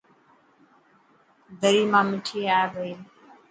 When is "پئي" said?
2.73-2.93